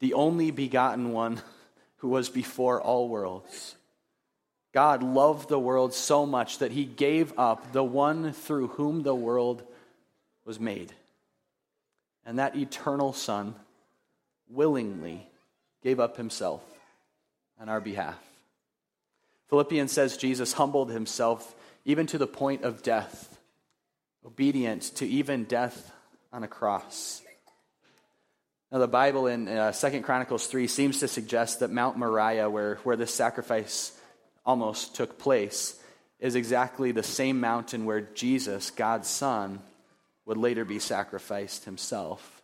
the 0.00 0.14
only 0.14 0.50
begotten 0.50 1.12
one 1.12 1.40
who 1.96 2.08
was 2.08 2.28
before 2.28 2.80
all 2.80 3.08
worlds. 3.08 3.76
God 4.72 5.02
loved 5.02 5.48
the 5.48 5.58
world 5.58 5.92
so 5.92 6.24
much 6.24 6.58
that 6.58 6.72
he 6.72 6.84
gave 6.84 7.38
up 7.38 7.72
the 7.72 7.84
one 7.84 8.32
through 8.32 8.68
whom 8.68 9.02
the 9.02 9.14
world 9.14 9.62
was 10.44 10.58
made. 10.58 10.92
And 12.24 12.38
that 12.38 12.56
eternal 12.56 13.12
Son 13.12 13.54
willingly 14.48 15.26
gave 15.82 16.00
up 16.00 16.16
himself 16.16 16.62
on 17.60 17.68
our 17.68 17.80
behalf. 17.80 18.18
Philippians 19.48 19.92
says 19.92 20.16
Jesus 20.16 20.54
humbled 20.54 20.90
himself 20.90 21.54
even 21.84 22.06
to 22.06 22.18
the 22.18 22.26
point 22.26 22.62
of 22.62 22.82
death, 22.82 23.38
obedient 24.24 24.82
to 24.96 25.06
even 25.06 25.44
death 25.44 25.92
on 26.32 26.42
a 26.44 26.48
cross. 26.48 27.22
Now, 28.70 28.78
the 28.78 28.88
Bible 28.88 29.26
in 29.26 29.48
uh, 29.48 29.72
2 29.72 30.00
Chronicles 30.00 30.46
3 30.46 30.66
seems 30.66 31.00
to 31.00 31.08
suggest 31.08 31.60
that 31.60 31.70
Mount 31.70 31.98
Moriah, 31.98 32.48
where, 32.48 32.76
where 32.84 32.96
this 32.96 33.12
sacrifice 33.12 33.92
almost 34.46 34.94
took 34.96 35.18
place, 35.18 35.78
is 36.18 36.36
exactly 36.36 36.92
the 36.92 37.02
same 37.02 37.40
mountain 37.40 37.84
where 37.84 38.00
Jesus, 38.00 38.70
God's 38.70 39.08
Son, 39.08 39.60
would 40.24 40.38
later 40.38 40.64
be 40.64 40.78
sacrificed 40.78 41.64
himself. 41.64 42.42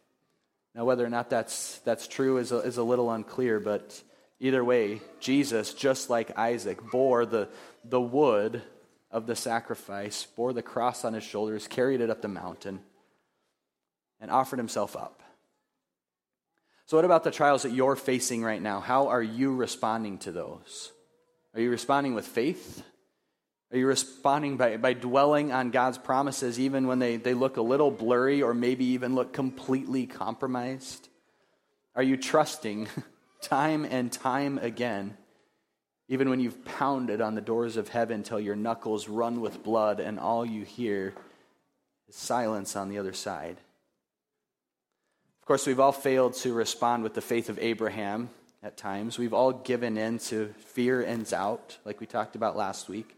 Now, 0.74 0.84
whether 0.84 1.06
or 1.06 1.10
not 1.10 1.30
that's, 1.30 1.78
that's 1.78 2.06
true 2.06 2.38
is 2.38 2.52
a, 2.52 2.58
is 2.58 2.76
a 2.76 2.82
little 2.82 3.10
unclear, 3.10 3.58
but 3.58 4.00
either 4.38 4.62
way, 4.62 5.00
Jesus, 5.20 5.72
just 5.72 6.10
like 6.10 6.36
Isaac, 6.36 6.78
bore 6.90 7.24
the, 7.24 7.48
the 7.84 8.00
wood 8.00 8.62
of 9.10 9.26
the 9.26 9.36
sacrifice, 9.36 10.26
bore 10.36 10.52
the 10.52 10.62
cross 10.62 11.04
on 11.04 11.14
his 11.14 11.24
shoulders, 11.24 11.66
carried 11.66 12.00
it 12.00 12.10
up 12.10 12.22
the 12.22 12.28
mountain, 12.28 12.80
and 14.20 14.30
offered 14.30 14.58
himself 14.58 14.96
up. 14.96 15.22
So, 16.86 16.96
what 16.96 17.04
about 17.04 17.24
the 17.24 17.30
trials 17.30 17.62
that 17.62 17.72
you're 17.72 17.96
facing 17.96 18.42
right 18.42 18.60
now? 18.60 18.80
How 18.80 19.08
are 19.08 19.22
you 19.22 19.54
responding 19.54 20.18
to 20.18 20.32
those? 20.32 20.92
Are 21.54 21.60
you 21.60 21.70
responding 21.70 22.14
with 22.14 22.26
faith? 22.26 22.82
Are 23.70 23.76
you 23.76 23.86
responding 23.86 24.56
by, 24.56 24.78
by 24.78 24.94
dwelling 24.94 25.52
on 25.52 25.70
God's 25.70 25.98
promises 25.98 26.58
even 26.58 26.86
when 26.86 26.98
they, 26.98 27.16
they 27.16 27.34
look 27.34 27.58
a 27.58 27.62
little 27.62 27.90
blurry 27.90 28.40
or 28.40 28.54
maybe 28.54 28.86
even 28.86 29.14
look 29.14 29.34
completely 29.34 30.06
compromised? 30.06 31.08
Are 31.94 32.02
you 32.02 32.16
trusting 32.16 32.88
time 33.42 33.84
and 33.84 34.10
time 34.10 34.58
again, 34.58 35.16
even 36.08 36.30
when 36.30 36.40
you've 36.40 36.64
pounded 36.64 37.20
on 37.20 37.34
the 37.34 37.40
doors 37.40 37.76
of 37.76 37.88
heaven 37.88 38.22
till 38.22 38.40
your 38.40 38.56
knuckles 38.56 39.08
run 39.08 39.40
with 39.40 39.62
blood 39.62 40.00
and 40.00 40.18
all 40.18 40.44
you 40.44 40.64
hear 40.64 41.14
is 42.08 42.16
silence 42.16 42.76
on 42.76 42.88
the 42.88 42.98
other 42.98 43.12
side? 43.12 43.58
Of 45.42 45.46
course, 45.46 45.66
we've 45.66 45.80
all 45.80 45.92
failed 45.92 46.34
to 46.36 46.52
respond 46.52 47.02
with 47.02 47.14
the 47.14 47.20
faith 47.20 47.48
of 47.48 47.58
Abraham 47.58 48.30
at 48.62 48.76
times. 48.76 49.18
We've 49.18 49.34
all 49.34 49.52
given 49.52 49.96
in 49.96 50.18
to 50.20 50.52
fear 50.58 51.02
and 51.02 51.28
doubt, 51.28 51.78
like 51.84 52.00
we 52.00 52.06
talked 52.06 52.36
about 52.36 52.56
last 52.56 52.88
week. 52.88 53.14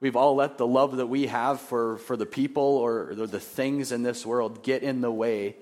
We've 0.00 0.16
all 0.16 0.34
let 0.34 0.56
the 0.56 0.66
love 0.66 0.96
that 0.96 1.06
we 1.06 1.26
have 1.26 1.60
for, 1.60 1.98
for 1.98 2.16
the 2.16 2.26
people 2.26 2.62
or 2.62 3.14
the 3.14 3.40
things 3.40 3.92
in 3.92 4.02
this 4.02 4.24
world 4.24 4.62
get 4.62 4.82
in 4.82 5.02
the 5.02 5.12
way 5.12 5.56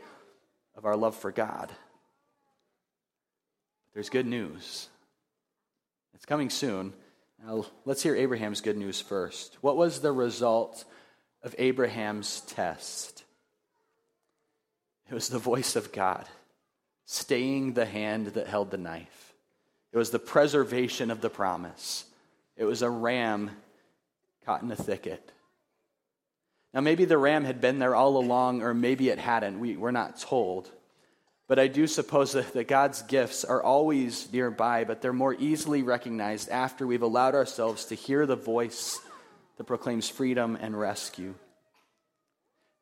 of 0.76 0.84
our 0.84 0.96
love 0.96 1.16
for 1.16 1.32
God. 1.32 1.72
There's 3.94 4.10
good 4.10 4.26
news. 4.26 4.88
It's 6.18 6.26
coming 6.26 6.50
soon. 6.50 6.94
Now, 7.46 7.64
let's 7.84 8.02
hear 8.02 8.16
Abraham's 8.16 8.60
good 8.60 8.76
news 8.76 9.00
first. 9.00 9.56
What 9.60 9.76
was 9.76 10.00
the 10.00 10.10
result 10.10 10.84
of 11.44 11.54
Abraham's 11.58 12.40
test? 12.40 13.22
It 15.08 15.14
was 15.14 15.28
the 15.28 15.38
voice 15.38 15.76
of 15.76 15.92
God, 15.92 16.24
staying 17.04 17.74
the 17.74 17.86
hand 17.86 18.26
that 18.34 18.48
held 18.48 18.72
the 18.72 18.78
knife. 18.78 19.32
It 19.92 19.96
was 19.96 20.10
the 20.10 20.18
preservation 20.18 21.12
of 21.12 21.20
the 21.20 21.30
promise. 21.30 22.04
It 22.56 22.64
was 22.64 22.82
a 22.82 22.90
ram 22.90 23.52
caught 24.44 24.62
in 24.62 24.72
a 24.72 24.76
thicket. 24.76 25.30
Now, 26.74 26.80
maybe 26.80 27.04
the 27.04 27.16
ram 27.16 27.44
had 27.44 27.60
been 27.60 27.78
there 27.78 27.94
all 27.94 28.16
along, 28.16 28.62
or 28.62 28.74
maybe 28.74 29.08
it 29.08 29.20
hadn't. 29.20 29.60
We, 29.60 29.76
we're 29.76 29.92
not 29.92 30.18
told. 30.18 30.68
But 31.48 31.58
I 31.58 31.66
do 31.66 31.86
suppose 31.86 32.32
that, 32.32 32.52
that 32.52 32.68
God's 32.68 33.00
gifts 33.02 33.42
are 33.42 33.62
always 33.62 34.30
nearby, 34.32 34.84
but 34.84 35.00
they're 35.00 35.14
more 35.14 35.34
easily 35.34 35.82
recognized 35.82 36.50
after 36.50 36.86
we've 36.86 37.02
allowed 37.02 37.34
ourselves 37.34 37.86
to 37.86 37.94
hear 37.94 38.26
the 38.26 38.36
voice 38.36 39.00
that 39.56 39.64
proclaims 39.64 40.10
freedom 40.10 40.56
and 40.60 40.78
rescue. 40.78 41.34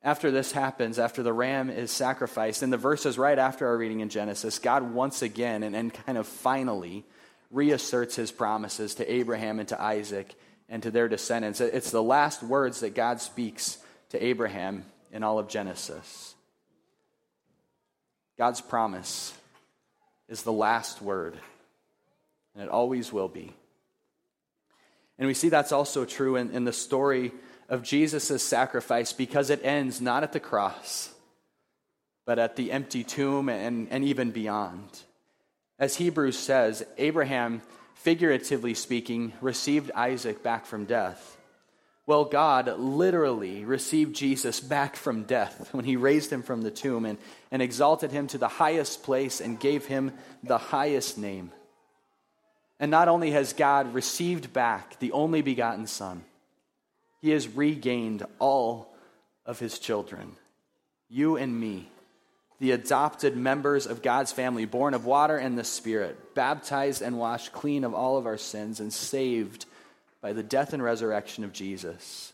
After 0.03 0.31
this 0.31 0.53
happens, 0.53 0.99
after 0.99 1.23
the 1.23 1.33
ram 1.33 1.71
is 1.71 1.91
sacrificed, 1.91 2.63
in 2.63 2.71
the 2.71 2.77
verses 2.77 3.19
right 3.19 3.39
after 3.39 3.67
our 3.67 3.77
reading 3.77 4.01
in 4.01 4.09
Genesis, 4.09 4.59
God 4.59 4.93
once 4.93 5.23
again 5.23 5.63
and, 5.63 5.75
and 5.75 5.93
kind 5.93 6.19
of 6.19 6.27
finally 6.27 7.05
reasserts 7.51 8.15
his 8.15 8.31
promises 8.31 8.97
to 8.97 9.13
Abraham 9.13 9.59
and 9.59 9.69
to 9.69 9.81
Isaac 9.81 10.35
and 10.69 10.83
to 10.83 10.91
their 10.91 11.09
descendants. 11.09 11.61
It's 11.61 11.91
the 11.91 12.03
last 12.03 12.43
words 12.43 12.81
that 12.81 12.95
God 12.95 13.21
speaks 13.21 13.79
to 14.11 14.25
Abraham 14.25 14.85
in 15.13 15.25
all 15.25 15.39
of 15.39 15.49
Genesis. 15.49 16.36
God's 18.39 18.61
promise 18.61 19.33
is 20.29 20.43
the 20.43 20.53
last 20.53 21.01
word, 21.01 21.37
and 22.55 22.65
it 22.65 22.69
always 22.69 23.13
will 23.13 23.29
be. 23.29 23.53
And 25.19 25.27
we 25.27 25.35
see 25.35 25.49
that's 25.49 25.73
also 25.73 26.05
true 26.05 26.37
in, 26.37 26.51
in 26.51 26.65
the 26.65 26.73
story 26.73 27.33
of 27.69 27.83
Jesus' 27.83 28.43
sacrifice 28.43 29.13
because 29.13 29.51
it 29.51 29.65
ends 29.65 30.01
not 30.01 30.23
at 30.23 30.33
the 30.33 30.41
cross, 30.41 31.13
but 32.27 32.39
at 32.39 32.57
the 32.57 32.73
empty 32.73 33.05
tomb 33.05 33.49
and, 33.49 33.89
and 33.91 34.05
even 34.05 34.31
beyond. 34.31 34.89
As 35.79 35.97
Hebrews 35.97 36.39
says, 36.39 36.85
Abraham 36.99 37.63
figuratively 37.97 38.75
speaking, 38.75 39.33
received 39.41 39.91
Isaac 39.91 40.43
back 40.43 40.65
from 40.65 40.85
death. 40.85 41.36
Well, 42.07 42.25
God 42.25 42.79
literally 42.79 43.65
received 43.65 44.15
Jesus 44.15 44.61
back 44.61 44.95
from 44.95 45.25
death 45.25 45.69
when 45.73 45.85
he 45.85 45.97
raised 45.97 46.33
him 46.33 46.43
from 46.43 46.63
the 46.63 46.71
tomb 46.71 47.05
and, 47.05 47.19
and 47.51 47.61
exalted 47.61 48.13
him 48.13 48.29
to 48.29 48.39
the 48.39 48.49
highest 48.49 49.03
place 49.03 49.41
and 49.41 49.59
gave 49.59 49.87
him 49.87 50.13
the 50.45 50.59
highest 50.59 51.19
name. 51.19 51.51
And 52.79 52.91
not 52.91 53.09
only 53.09 53.33
has 53.33 53.53
God 53.53 53.93
received 53.95 54.53
back 54.53 54.99
the 55.01 55.13
only 55.13 55.43
begotten 55.43 55.87
Son, 55.87 56.25
he 57.23 57.31
has 57.31 57.49
regained 57.49 58.25
all 58.39 58.95
of 59.45 59.59
his 59.59 59.79
children, 59.79 60.37
you 61.09 61.37
and 61.37 61.59
me 61.59 61.89
the 62.59 62.73
adopted 62.73 63.37
members 63.37 63.87
of 63.87 64.03
God's 64.03 64.33
family, 64.33 64.65
born 64.65 64.95
of 64.95 65.05
water 65.05 65.37
and 65.37 65.59
the 65.59 65.65
Spirit, 65.65 66.35
baptized 66.35 67.03
and 67.03 67.19
washed 67.19 67.53
clean 67.53 67.85
of 67.85 67.93
all 67.93 68.17
of 68.17 68.27
our 68.27 68.39
sins, 68.39 68.81
and 68.81 68.93
saved 68.93 69.67
by 70.21 70.33
the 70.33 70.43
death 70.43 70.73
and 70.73 70.83
resurrection 70.83 71.45
of 71.45 71.53
Jesus. 71.53 72.33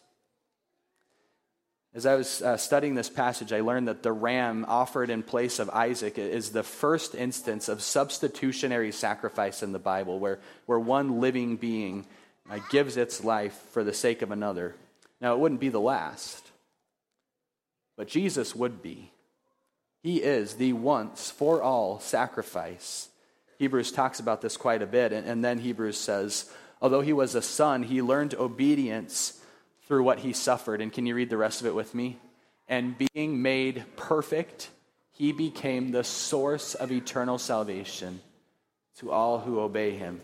As 1.94 2.06
I 2.06 2.14
was 2.14 2.40
uh, 2.40 2.56
studying 2.56 2.94
this 2.94 3.10
passage, 3.10 3.52
I 3.52 3.60
learned 3.60 3.88
that 3.88 4.02
the 4.02 4.12
ram 4.12 4.64
offered 4.66 5.10
in 5.10 5.22
place 5.22 5.58
of 5.58 5.68
Isaac 5.68 6.16
is 6.16 6.50
the 6.50 6.62
first 6.62 7.14
instance 7.14 7.68
of 7.68 7.82
substitutionary 7.82 8.92
sacrifice 8.92 9.62
in 9.62 9.72
the 9.72 9.78
Bible, 9.78 10.18
where, 10.18 10.38
where 10.64 10.78
one 10.78 11.20
living 11.20 11.56
being 11.56 12.06
uh, 12.50 12.60
gives 12.70 12.96
its 12.96 13.22
life 13.22 13.54
for 13.72 13.84
the 13.84 13.92
sake 13.92 14.22
of 14.22 14.30
another. 14.30 14.74
Now, 15.20 15.34
it 15.34 15.38
wouldn't 15.38 15.60
be 15.60 15.68
the 15.68 15.80
last, 15.80 16.50
but 17.96 18.08
Jesus 18.08 18.56
would 18.56 18.82
be. 18.82 19.12
He 20.02 20.22
is 20.22 20.54
the 20.54 20.72
once 20.72 21.30
for 21.30 21.62
all 21.62 22.00
sacrifice. 22.00 23.10
Hebrews 23.58 23.92
talks 23.92 24.18
about 24.18 24.40
this 24.40 24.56
quite 24.56 24.82
a 24.82 24.86
bit, 24.86 25.12
and, 25.12 25.28
and 25.28 25.44
then 25.44 25.58
Hebrews 25.58 25.98
says, 25.98 26.50
although 26.82 27.00
he 27.00 27.12
was 27.12 27.34
a 27.34 27.40
son, 27.40 27.84
he 27.84 28.02
learned 28.02 28.34
obedience 28.34 29.40
through 29.86 30.02
what 30.02 30.18
he 30.18 30.32
suffered. 30.32 30.82
And 30.82 30.92
can 30.92 31.06
you 31.06 31.14
read 31.14 31.30
the 31.30 31.36
rest 31.36 31.60
of 31.60 31.66
it 31.66 31.74
with 31.74 31.94
me? 31.94 32.18
And 32.68 32.96
being 33.14 33.40
made 33.40 33.84
perfect, 33.96 34.68
he 35.12 35.32
became 35.32 35.92
the 35.92 36.04
source 36.04 36.74
of 36.74 36.90
eternal 36.90 37.38
salvation 37.38 38.20
to 38.98 39.12
all 39.12 39.38
who 39.38 39.60
obey 39.60 39.92
him. 39.92 40.20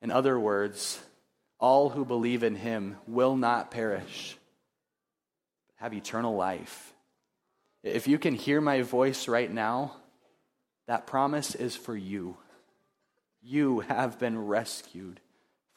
In 0.00 0.10
other 0.10 0.38
words, 0.38 1.00
all 1.58 1.90
who 1.90 2.04
believe 2.04 2.44
in 2.44 2.54
him 2.54 2.96
will 3.08 3.36
not 3.36 3.72
perish, 3.72 4.36
but 5.66 5.82
have 5.82 5.92
eternal 5.92 6.36
life. 6.36 6.92
If 7.82 8.06
you 8.06 8.18
can 8.18 8.34
hear 8.34 8.60
my 8.60 8.82
voice 8.82 9.26
right 9.26 9.52
now, 9.52 9.96
that 10.86 11.06
promise 11.06 11.54
is 11.54 11.74
for 11.74 11.96
you. 11.96 12.36
You 13.42 13.80
have 13.80 14.18
been 14.18 14.46
rescued 14.46 15.20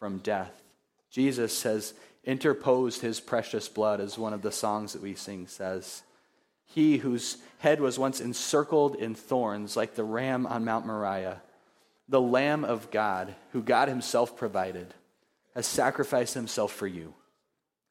from 0.01 0.17
death. 0.17 0.63
Jesus 1.11 1.61
has 1.61 1.93
interposed 2.23 3.01
his 3.01 3.19
precious 3.19 3.69
blood, 3.69 4.01
as 4.01 4.17
one 4.17 4.33
of 4.33 4.41
the 4.41 4.51
songs 4.51 4.93
that 4.93 5.01
we 5.03 5.13
sing 5.13 5.45
says. 5.45 6.01
He 6.65 6.97
whose 6.97 7.37
head 7.59 7.79
was 7.79 7.99
once 7.99 8.19
encircled 8.19 8.95
in 8.95 9.13
thorns, 9.13 9.77
like 9.77 9.93
the 9.93 10.03
ram 10.03 10.47
on 10.47 10.65
Mount 10.65 10.87
Moriah, 10.87 11.43
the 12.09 12.19
Lamb 12.19 12.65
of 12.65 12.89
God, 12.89 13.35
who 13.51 13.61
God 13.61 13.89
himself 13.89 14.35
provided, 14.35 14.91
has 15.53 15.67
sacrificed 15.67 16.33
himself 16.33 16.73
for 16.73 16.87
you. 16.87 17.13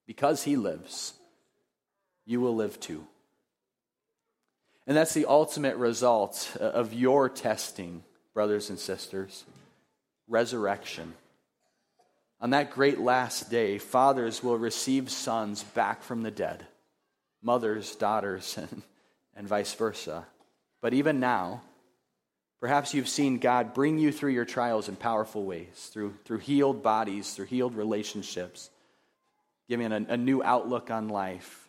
Because 0.08 0.42
he 0.42 0.56
lives, 0.56 1.12
you 2.26 2.40
will 2.40 2.56
live 2.56 2.80
too. 2.80 3.06
And 4.84 4.96
that's 4.96 5.14
the 5.14 5.26
ultimate 5.26 5.76
result 5.76 6.56
of 6.58 6.92
your 6.92 7.28
testing, 7.28 8.02
brothers 8.34 8.68
and 8.68 8.80
sisters 8.80 9.44
resurrection. 10.26 11.12
On 12.40 12.50
that 12.50 12.70
great 12.70 12.98
last 12.98 13.50
day, 13.50 13.76
fathers 13.78 14.42
will 14.42 14.56
receive 14.56 15.10
sons 15.10 15.62
back 15.62 16.02
from 16.02 16.22
the 16.22 16.30
dead, 16.30 16.66
mothers, 17.42 17.94
daughters, 17.94 18.56
and, 18.56 18.82
and 19.36 19.46
vice 19.46 19.74
versa. 19.74 20.26
But 20.80 20.94
even 20.94 21.20
now, 21.20 21.60
perhaps 22.58 22.94
you've 22.94 23.08
seen 23.08 23.38
God 23.38 23.74
bring 23.74 23.98
you 23.98 24.10
through 24.10 24.32
your 24.32 24.46
trials 24.46 24.88
in 24.88 24.96
powerful 24.96 25.44
ways, 25.44 25.90
through, 25.92 26.14
through 26.24 26.38
healed 26.38 26.82
bodies, 26.82 27.34
through 27.34 27.46
healed 27.46 27.74
relationships, 27.74 28.70
giving 29.68 29.92
a, 29.92 30.06
a 30.08 30.16
new 30.16 30.42
outlook 30.42 30.90
on 30.90 31.08
life, 31.08 31.68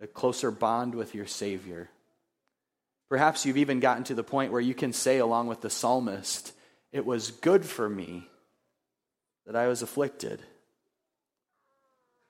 a 0.00 0.08
closer 0.08 0.50
bond 0.50 0.96
with 0.96 1.14
your 1.14 1.26
Savior. 1.26 1.88
Perhaps 3.08 3.46
you've 3.46 3.58
even 3.58 3.78
gotten 3.78 4.04
to 4.04 4.14
the 4.14 4.24
point 4.24 4.50
where 4.50 4.60
you 4.60 4.74
can 4.74 4.92
say, 4.92 5.18
along 5.18 5.46
with 5.46 5.60
the 5.60 5.70
psalmist, 5.70 6.52
It 6.90 7.06
was 7.06 7.30
good 7.30 7.64
for 7.64 7.88
me 7.88 8.29
that 9.50 9.58
I 9.58 9.66
was 9.66 9.82
afflicted. 9.82 10.40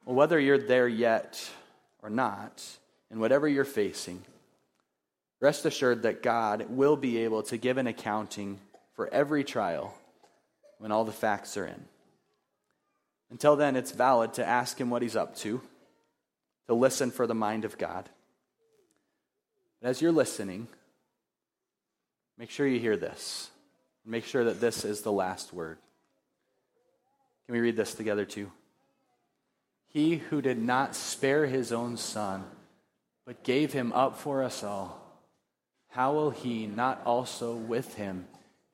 Well, 0.06 0.16
whether 0.16 0.40
you're 0.40 0.56
there 0.56 0.88
yet 0.88 1.50
or 2.02 2.08
not, 2.08 2.64
and 3.10 3.20
whatever 3.20 3.46
you're 3.46 3.66
facing, 3.66 4.22
Rest 5.38 5.66
assured 5.66 6.04
that 6.04 6.22
God 6.22 6.70
will 6.70 6.96
be 6.96 7.18
able 7.18 7.42
to 7.42 7.58
give 7.58 7.76
an 7.76 7.86
accounting 7.86 8.58
for 8.94 9.12
every 9.12 9.44
trial 9.44 9.94
when 10.78 10.92
all 10.92 11.04
the 11.04 11.12
facts 11.12 11.58
are 11.58 11.66
in. 11.66 11.84
Until 13.30 13.54
then, 13.54 13.76
it's 13.76 13.92
valid 13.92 14.32
to 14.34 14.46
ask 14.46 14.80
him 14.80 14.88
what 14.88 15.02
he's 15.02 15.14
up 15.14 15.36
to, 15.40 15.60
to 16.68 16.74
listen 16.74 17.10
for 17.10 17.26
the 17.26 17.34
mind 17.34 17.66
of 17.66 17.76
God. 17.76 18.08
But 19.82 19.90
as 19.90 20.00
you're 20.00 20.10
listening, 20.10 20.68
make 22.38 22.48
sure 22.48 22.66
you 22.66 22.80
hear 22.80 22.96
this. 22.96 23.50
Make 24.06 24.24
sure 24.24 24.44
that 24.44 24.58
this 24.58 24.86
is 24.86 25.02
the 25.02 25.12
last 25.12 25.52
word. 25.52 25.76
Can 27.50 27.56
we 27.56 27.62
read 27.62 27.74
this 27.74 27.94
together 27.94 28.24
too? 28.24 28.48
He 29.88 30.18
who 30.18 30.40
did 30.40 30.56
not 30.56 30.94
spare 30.94 31.46
his 31.46 31.72
own 31.72 31.96
son, 31.96 32.44
but 33.26 33.42
gave 33.42 33.72
him 33.72 33.92
up 33.92 34.18
for 34.18 34.44
us 34.44 34.62
all, 34.62 35.02
how 35.88 36.12
will 36.14 36.30
he 36.30 36.68
not 36.68 37.02
also 37.04 37.56
with 37.56 37.96
him 37.96 38.28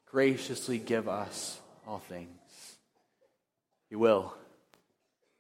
graciously 0.05 0.77
give 0.77 1.09
us 1.09 1.59
all 1.87 2.01
things? 2.01 2.29
He 3.89 3.97
will, 3.97 4.35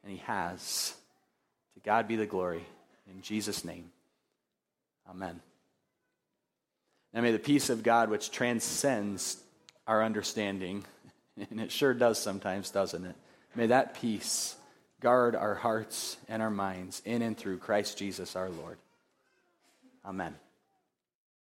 and 0.02 0.10
he 0.10 0.22
has. 0.24 0.94
To 1.74 1.80
God 1.80 2.08
be 2.08 2.16
the 2.16 2.24
glory. 2.24 2.64
In 3.06 3.20
Jesus' 3.20 3.66
name, 3.66 3.90
amen. 5.10 5.42
And 7.12 7.22
may 7.22 7.32
the 7.32 7.38
peace 7.38 7.68
of 7.68 7.82
God, 7.82 8.08
which 8.08 8.30
transcends 8.30 9.36
our 9.86 10.02
understanding, 10.02 10.86
and 11.50 11.60
it 11.60 11.70
sure 11.70 11.92
does 11.92 12.18
sometimes, 12.18 12.70
doesn't 12.70 13.04
it? 13.04 13.14
May 13.56 13.68
that 13.68 13.94
peace 13.94 14.54
guard 15.00 15.34
our 15.34 15.54
hearts 15.54 16.18
and 16.28 16.42
our 16.42 16.50
minds 16.50 17.00
in 17.06 17.22
and 17.22 17.36
through 17.36 17.56
Christ 17.56 17.96
Jesus 17.96 18.36
our 18.36 18.50
Lord. 18.50 18.76
Amen. 20.04 20.34